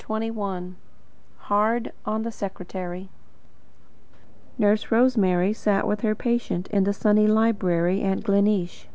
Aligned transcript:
CHAPTER 0.07 0.33
XXI 0.33 0.73
HARD 1.41 1.91
ON 2.07 2.23
THE 2.23 2.31
SECRETARY 2.31 3.09
Nurse 4.57 4.89
Rosemary 4.91 5.53
sat 5.53 5.85
with 5.87 6.01
her 6.01 6.15
patient 6.15 6.67
in 6.69 6.85
the 6.85 6.91
sunny 6.91 7.27
library 7.27 8.01
at 8.01 8.21
Gleneesh. 8.23 8.87